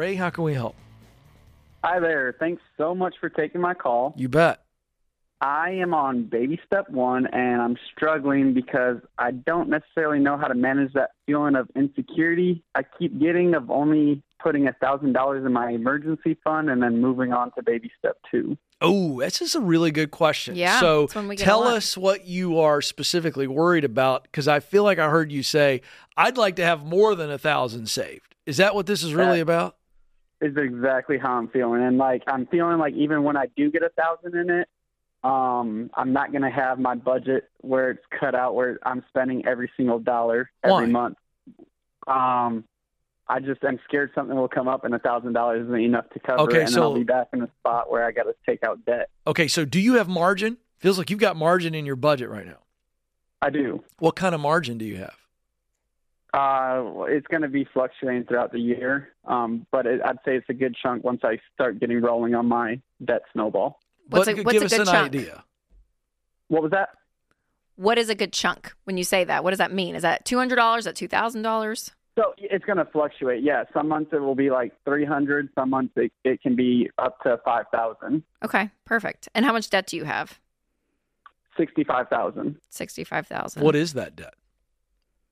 [0.00, 0.76] Ray, how can we help?
[1.84, 2.34] Hi there.
[2.40, 4.14] Thanks so much for taking my call.
[4.16, 4.62] You bet.
[5.42, 10.48] I am on baby step one and I'm struggling because I don't necessarily know how
[10.48, 15.44] to manage that feeling of insecurity I keep getting of only putting a thousand dollars
[15.44, 18.56] in my emergency fund and then moving on to baby step two.
[18.80, 20.56] Oh, this is a really good question.
[20.56, 24.48] Yeah, So that's when we get tell us what you are specifically worried about because
[24.48, 25.82] I feel like I heard you say,
[26.16, 28.34] I'd like to have more than a thousand saved.
[28.46, 29.76] Is that what this is really That- about?
[30.40, 31.82] Is exactly how I'm feeling.
[31.82, 34.68] And like I'm feeling like even when I do get a thousand in it,
[35.22, 39.70] um, I'm not gonna have my budget where it's cut out where I'm spending every
[39.76, 40.86] single dollar every Why?
[40.86, 41.18] month.
[42.06, 42.64] Um
[43.28, 46.18] I just I'm scared something will come up and a thousand dollars isn't enough to
[46.20, 48.24] cover Okay, it, and then I'll so- be back in a spot where I got
[48.24, 49.10] to take out debt.
[49.26, 50.56] Okay, so do you have margin?
[50.78, 52.58] Feels like you've got margin in your budget right now.
[53.42, 53.84] I do.
[53.98, 55.14] What kind of margin do you have?
[56.32, 60.48] Uh, it's going to be fluctuating throughout the year, um, but it, I'd say it's
[60.48, 63.80] a good chunk once I start getting rolling on my debt snowball.
[64.08, 65.06] What's but a- what's give a us good an chunk?
[65.06, 65.44] idea.
[66.48, 66.90] What was that?
[67.76, 69.42] What is a good chunk when you say that?
[69.42, 69.94] What does that mean?
[69.96, 70.80] Is that two hundred dollars?
[70.80, 71.92] Is that two thousand dollars?
[72.16, 73.42] So it's going to fluctuate.
[73.42, 75.48] Yeah, some months it will be like three hundred.
[75.54, 78.22] Some months it, it can be up to five thousand.
[78.44, 79.28] Okay, perfect.
[79.34, 80.38] And how much debt do you have?
[81.56, 82.56] Sixty-five thousand.
[82.68, 83.62] Sixty-five thousand.
[83.62, 84.34] What is that debt?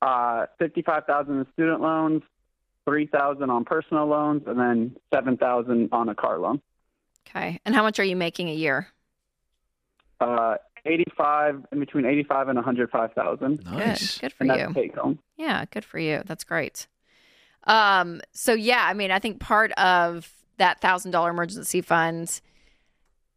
[0.00, 2.22] Uh, fifty-five thousand in student loans,
[2.84, 6.60] three thousand on personal loans, and then seven thousand on a car loan.
[7.28, 7.60] Okay.
[7.64, 8.88] And how much are you making a year?
[10.20, 13.64] Uh, eighty-five in between eighty-five and one hundred five thousand.
[13.64, 14.18] Nice.
[14.18, 14.20] Good.
[14.20, 14.58] Good for And you.
[14.66, 15.18] that's take home.
[15.36, 16.22] Yeah, good for you.
[16.24, 16.86] That's great.
[17.64, 22.40] Um, so yeah, I mean, I think part of that thousand dollar emergency fund,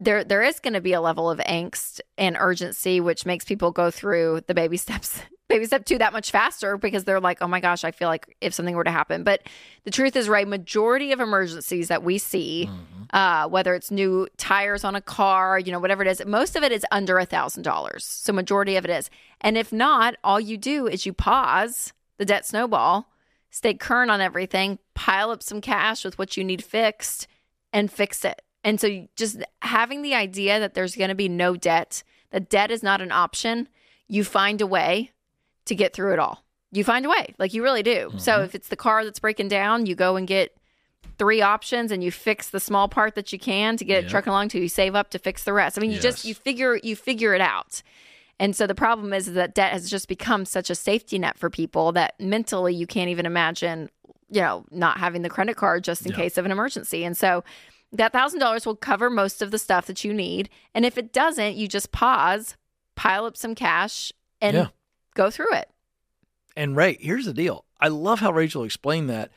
[0.01, 3.71] there there is going to be a level of angst and urgency, which makes people
[3.71, 7.47] go through the baby steps, baby step two that much faster because they're like, oh
[7.47, 9.23] my gosh, I feel like if something were to happen.
[9.23, 9.43] But
[9.83, 12.69] the truth is, right, majority of emergencies that we see,
[13.13, 16.63] uh, whether it's new tires on a car, you know, whatever it is, most of
[16.63, 18.03] it is under a thousand dollars.
[18.03, 19.09] So majority of it is.
[19.39, 23.07] And if not, all you do is you pause the debt snowball,
[23.51, 27.27] stay current on everything, pile up some cash with what you need fixed,
[27.71, 28.41] and fix it.
[28.63, 32.71] And so just having the idea that there's going to be no debt, that debt
[32.71, 33.67] is not an option,
[34.07, 35.11] you find a way
[35.65, 36.43] to get through it all.
[36.71, 38.13] You find a way, like you really do.
[38.17, 38.43] So mm-hmm.
[38.45, 40.55] if it's the car that's breaking down, you go and get
[41.17, 44.11] three options and you fix the small part that you can to get it Yep.
[44.11, 45.77] trucking along till you save up to fix the rest.
[45.77, 47.81] I mean, you just you figure you figure it out.
[48.39, 51.49] And so the problem is that debt has just become such a safety net for
[51.49, 53.89] people that mentally you can't even imagine,
[54.29, 56.17] you know, not having the credit card just in Yeah.
[56.17, 57.03] case of an emergency.
[57.03, 57.43] And so
[57.93, 60.49] that thousand dollars will cover most of the stuff that you need.
[60.73, 62.55] And if it doesn't, you just pause,
[62.95, 64.67] pile up some cash, and Yeah.
[65.13, 65.69] go through it.
[66.55, 67.65] And Ray, here's the deal.
[67.79, 69.31] I love how Rachel explained that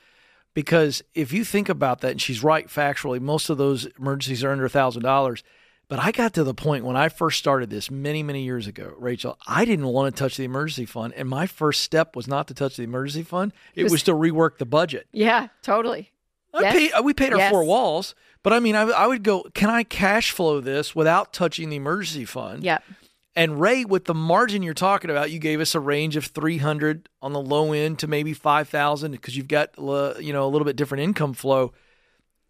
[0.53, 4.51] because if you think about that, and she's right factually, most of those emergencies are
[4.53, 5.43] under a thousand dollars.
[5.87, 8.95] But I got to the point when I first started this many, many years ago,
[8.99, 11.13] Rachel, I didn't want to touch the emergency fund.
[11.15, 13.53] And my first step was not to touch the emergency fund.
[13.75, 15.07] It was- was to rework the budget.
[15.13, 16.11] Yeah, totally.
[16.63, 16.73] Yes.
[16.75, 17.51] paid, we paid our Yes.
[17.51, 21.33] four walls, but I mean, I, I would go, can I cash flow this without
[21.33, 22.63] touching the emergency fund?
[22.63, 22.83] Yep.
[23.37, 27.09] And Ray, with the margin you're talking about, you gave us a range of 300
[27.21, 30.65] on the low end to maybe 5,000 because you've got uh, you know a little
[30.65, 31.73] bit different income flow.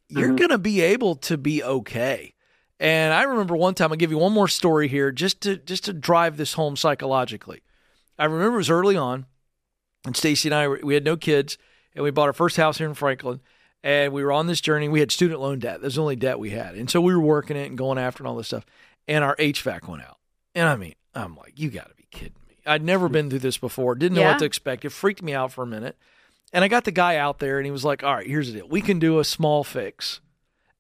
[0.09, 0.37] You're Mhm.
[0.39, 2.35] going to be able to be okay.
[2.79, 5.85] And I remember one time I'll give you one more story here just to just
[5.85, 7.63] to drive this home psychologically.
[8.19, 9.25] I remember it was early on,
[10.05, 11.57] and Stacy and I we had no kids,
[11.95, 13.41] and we bought our first house here in Franklin,
[13.85, 14.89] and we were on this journey.
[14.89, 15.81] We had student loan debt.
[15.81, 18.23] That's the only debt we had, and so we were working it and going after
[18.25, 18.67] and all this stuff.
[19.07, 20.19] And our HVAC went out,
[20.57, 22.57] and I mean, I'm like, you got to be kidding me!
[22.67, 23.95] I'd never been through this before.
[23.95, 24.31] Didn't know Yeah.
[24.33, 24.85] what to expect.
[24.85, 25.97] It freaked me out for a minute.
[26.53, 28.59] And I got the guy out there, and he was like, "All right, here's the
[28.61, 28.69] deal.
[28.69, 30.21] We can do a small fix,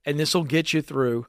[0.05, 1.27] and this will get you through."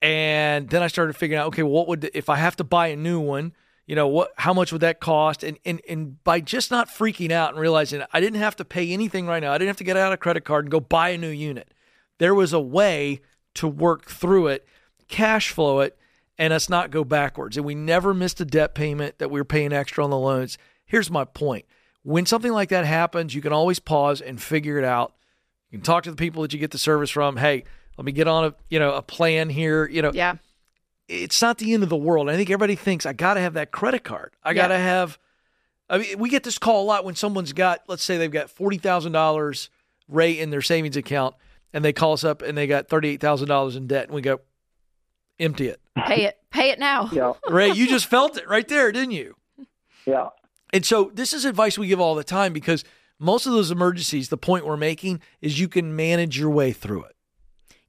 [0.00, 2.96] And then I started figuring out, okay, what would if I have to buy a
[2.96, 3.52] new one?
[3.88, 4.32] You know what?
[4.36, 5.42] How much would that cost?
[5.42, 8.92] And and and by just not freaking out and realizing I didn't have to pay
[8.92, 11.08] anything right now, I didn't have to get out a credit card and go buy
[11.08, 11.72] a new unit.
[12.18, 13.22] There was a way
[13.54, 14.68] to work through it,
[15.08, 15.96] cash flow it,
[16.36, 17.56] and us not go backwards.
[17.56, 20.58] And we never missed a debt payment that we were paying extra on the loans.
[20.84, 21.64] Here's my point:
[22.02, 25.14] when something like that happens, you can always pause and figure it out.
[25.70, 27.38] You can talk to the people that you get the service from.
[27.38, 27.64] Hey,
[27.96, 29.88] let me get on a you know a plan here.
[29.88, 30.34] You know, Yeah.
[31.08, 32.28] It's not the end of the world.
[32.28, 34.34] I think everybody thinks I got to have that credit card.
[34.42, 34.54] I Yeah.
[34.54, 35.18] got to have.
[35.90, 38.50] I mean, we get this call a lot when someone's got, let's say they've got
[38.50, 39.70] forty thousand dollars
[40.06, 41.34] rate in their savings account,
[41.72, 44.14] and they call us up and they got thirty eight thousand dollars in debt, and
[44.14, 44.40] we go,
[45.40, 45.80] empty it.
[45.96, 46.38] Pay it.
[46.50, 47.08] Pay it now.
[47.12, 49.34] Yeah, Ray, you just felt it right there, didn't you?
[50.06, 50.28] yeah.
[50.72, 52.84] And so this is advice we give all the time because
[53.18, 57.04] most of those emergencies, the point we're making is you can manage your way through
[57.04, 57.16] it.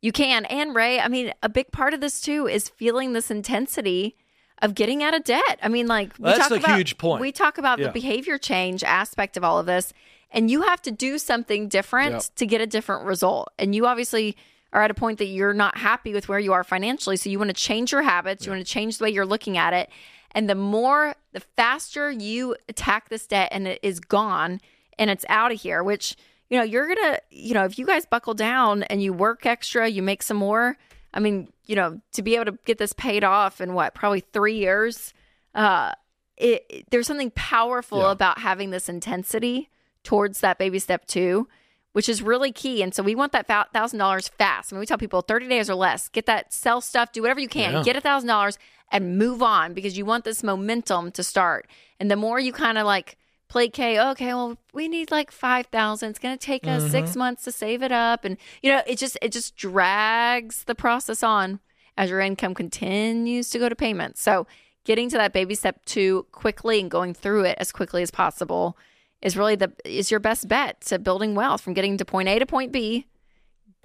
[0.01, 0.45] You can.
[0.45, 4.15] And Ray, I mean, a big part of this too is feeling this intensity
[4.61, 5.59] of getting out of debt.
[5.61, 7.21] I mean, like we That's talk a about, huge point.
[7.21, 7.87] We talk about Yeah.
[7.87, 9.93] the behavior change aspect of all of this,
[10.31, 12.23] and you have to do something different Yep.
[12.35, 13.51] to get a different result.
[13.57, 14.35] And you obviously
[14.71, 17.39] are at a point that you're not happy with where you are financially, so you
[17.39, 18.45] want to change your habits.
[18.45, 19.89] You want to change the way you're looking at it.
[20.31, 24.61] And the more, the faster you attack this debt and it is gone
[24.99, 26.15] and it's out of here, which,
[26.49, 29.45] you know, you're going to, you know, if you guys buckle down and you work
[29.45, 30.77] extra, you make some more.
[31.13, 34.21] I mean, you know, to be able to get this paid off in what, probably
[34.21, 35.13] three years,
[35.55, 35.91] uh,
[36.37, 38.11] it, it- there's something powerful Yeah.
[38.11, 39.69] about having this intensity
[40.03, 41.47] towards that baby step two,
[41.93, 42.81] which is really key.
[42.81, 44.71] And so we want that thousand dollars fast.
[44.71, 47.39] I mean, we tell people 30 days or less, get that sell stuff, do whatever
[47.39, 47.83] you can, Yeah.
[47.83, 48.57] get a thousand dollars
[48.91, 51.67] and move on because you want this momentum to start.
[51.99, 53.17] And the more you kind of like
[53.49, 56.09] placate, okay, well, we need like 5,000.
[56.09, 57.19] It's going to take us six mm-hmm.
[57.19, 58.23] months to save it up.
[58.23, 61.59] And, you know, it just, it just drags the process on
[61.97, 64.21] as your income continues to go to payments.
[64.21, 64.47] So
[64.85, 68.77] getting to that baby step two quickly and going through it as quickly as possible
[69.21, 72.39] is really the is your best bet to building wealth from getting to point A
[72.39, 73.05] to point B.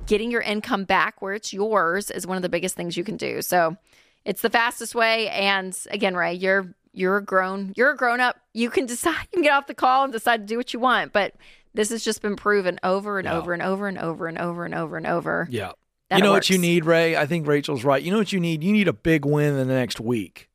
[0.06, 3.16] Getting your income back where it's yours is one of the biggest things you can
[3.16, 3.40] do.
[3.40, 3.76] So
[4.24, 5.28] it's the fastest way.
[5.28, 8.36] And again, Ray, you're you're a grown you're a grown up.
[8.52, 10.80] You can decide you can get off the call and decide to do what you
[10.80, 11.12] want.
[11.12, 11.34] But
[11.74, 13.36] this has just been proven over and Yeah.
[13.36, 15.48] over and over and over and over and over and over.
[15.50, 15.72] Yeah.
[16.10, 17.16] that you it know what you need, Ray?
[17.16, 18.02] I think Rachel's right.
[18.02, 18.62] You know what you need?
[18.62, 20.48] You need a big win in the next week.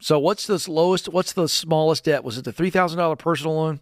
[0.00, 1.08] So what's the lowest?
[1.08, 2.24] What's the smallest debt?
[2.24, 3.80] Was it the three thousand dollar personal loan?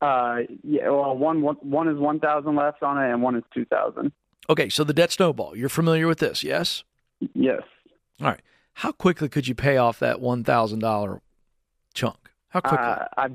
[0.00, 0.88] Uh, yeah.
[0.88, 4.12] Well, one one, one is one thousand left on it, and one is two thousand.
[4.50, 5.56] Okay, so the debt snowball.
[5.56, 6.82] You're familiar with this, yes?
[7.34, 7.62] Yes.
[8.20, 8.40] All right.
[8.74, 11.20] How quickly could you pay off that one thousand dollar
[11.94, 12.30] chunk?
[12.48, 12.86] How quickly?
[12.86, 13.28] Uh, I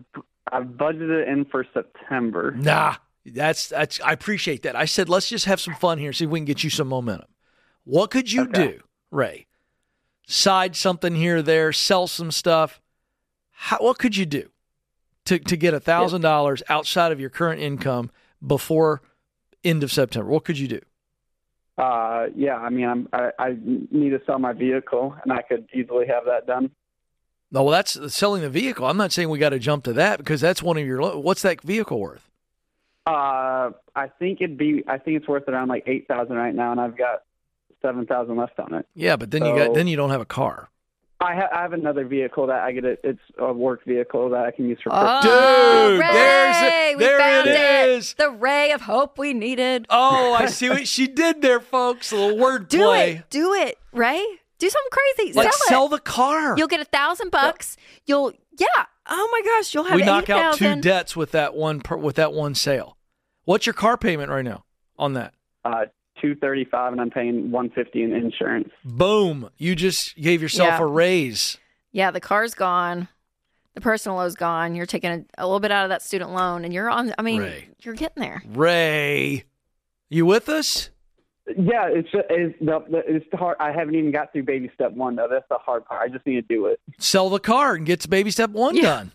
[0.52, 2.52] I budgeted it in for September.
[2.56, 2.96] Nah,
[3.26, 4.00] that's that's.
[4.02, 4.76] I appreciate that.
[4.76, 6.88] I said let's just have some fun here, see if we can get you some
[6.88, 7.28] momentum.
[7.84, 8.68] What could you Okay.
[8.68, 8.80] do,
[9.12, 9.48] Ray?
[10.26, 12.82] Side something here or there, sell some stuff.
[13.52, 14.50] How, what could you do
[15.26, 18.12] to to get a thousand dollars outside of your current income
[18.46, 19.02] before
[19.64, 20.30] end of September?
[20.30, 20.82] What could you do?
[21.78, 22.56] Uh, yeah.
[22.56, 26.26] I mean, I'm, I I need to sell my vehicle, and I could easily have
[26.26, 26.72] that done.
[27.52, 28.86] No, well, that's selling the vehicle.
[28.86, 31.18] I'm not saying we got to jump to that because that's one of your.
[31.18, 32.30] What's that vehicle worth?
[33.06, 34.84] Uh, I think it'd be.
[34.88, 37.24] I think it's worth around like eight thousand right now, and I've got
[37.82, 38.86] seven thousand left on it.
[38.96, 40.70] Yeah, but then you got then you don't have a car.
[41.20, 42.86] I, ha- I have another vehicle that I get.
[42.86, 43.00] It.
[43.04, 44.92] It's a work vehicle that I can use for.
[44.94, 46.98] Oh, Dude, Ray, there's it.
[46.98, 48.14] we There found it is.
[48.14, 49.88] The ray of hope we needed.
[49.90, 52.12] Oh, I see what she did there, folks.
[52.12, 53.12] A little word Do play.
[53.14, 53.30] it.
[53.32, 54.24] Do it, Ray.
[54.60, 55.34] Do something crazy.
[55.34, 55.90] Like sell, sell it.
[55.92, 56.56] the car.
[56.58, 57.78] You'll get a thousand bucks.
[58.06, 58.68] You'll yeah.
[59.10, 62.16] Oh my gosh, you'll have we knock out two debts with that one per, with
[62.18, 62.98] that one sale.
[63.46, 64.66] What's your car payment right now
[65.00, 65.34] on that?
[65.64, 65.86] Uh,
[66.22, 68.70] two thirty five, and I'm paying one fifty in insurance.
[68.84, 69.50] Boom!
[69.58, 70.82] You just gave yourself Yeah.
[70.82, 71.58] a raise.
[71.92, 73.08] Yeah, the car's gone.
[73.74, 74.74] The personal loan's gone.
[74.76, 77.14] You're taking a, a little bit out of that student loan, and you're on.
[77.18, 77.70] I mean, Ray.
[77.82, 78.42] you're getting there.
[78.48, 79.44] Ray,
[80.10, 80.90] you with us?
[81.56, 83.56] Yeah, it's it's the, the it's the hard.
[83.60, 85.28] I haven't even got through baby step one though.
[85.30, 86.02] That's the hard part.
[86.02, 86.80] I just need to do it.
[87.00, 88.82] Sell the car and get to baby step one Yeah.
[88.82, 89.12] done.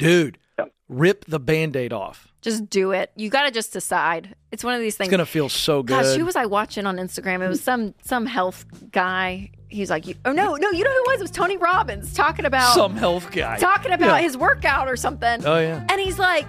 [0.00, 0.06] Yeah.
[0.08, 0.72] Dude, Yep.
[0.88, 2.28] rip the band-aid off.
[2.40, 3.10] Just do it.
[3.16, 4.34] You got to just decide.
[4.52, 5.08] It's one of these things.
[5.08, 6.02] It's gonna feel so good.
[6.02, 7.42] Gosh, who was I watching on Instagram?
[7.44, 9.50] It was some some health guy.
[9.68, 11.20] He's like, oh no, no, you know who it was?
[11.20, 13.58] It was Tony Robbins talking about Some health guy.
[13.58, 14.22] talking about Yeah.
[14.22, 15.44] his workout or something.
[15.44, 15.84] Oh yeah.
[15.90, 16.46] And he's like,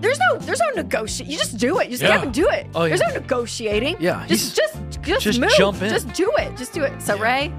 [0.00, 1.30] "There's no, there's no negotiate.
[1.30, 1.84] You just do it.
[1.84, 2.08] You just Yeah.
[2.08, 2.66] get up and do it.
[2.74, 2.96] Oh, yeah.
[2.96, 3.96] There's no negotiating.
[4.00, 5.50] Yeah, just, just, just, just move.
[5.56, 5.90] jump in.
[5.90, 6.56] Just do it.
[6.56, 7.00] Just do it.
[7.00, 7.22] So Yeah.
[7.22, 7.52] Ray,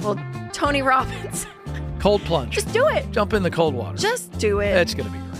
[0.00, 0.18] well,
[0.52, 1.46] Tony Robbins,
[2.02, 2.52] Cold plunge.
[2.52, 3.08] just do it.
[3.12, 3.96] Jump in the cold water.
[3.96, 4.76] Just do it.
[4.76, 5.31] It's gonna be great.